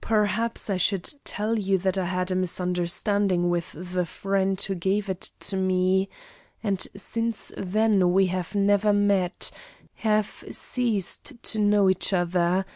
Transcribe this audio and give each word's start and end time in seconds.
Perhaps 0.00 0.68
I 0.68 0.76
should 0.76 1.08
tell 1.22 1.56
you 1.56 1.78
that 1.78 1.96
I 1.96 2.06
had 2.06 2.32
a 2.32 2.34
misunderstanding 2.34 3.48
with 3.48 3.76
the 3.92 4.04
friend 4.04 4.60
who 4.60 4.74
gave 4.74 5.08
it 5.08 5.30
to 5.38 5.56
me, 5.56 6.08
and 6.64 6.84
since 6.96 7.52
then 7.56 8.12
we 8.12 8.26
have 8.26 8.56
never 8.56 8.92
met; 8.92 9.52
have 9.98 10.42
ceased 10.50 11.40
to 11.44 11.60
know 11.60 11.88
each 11.88 12.12
other. 12.12 12.66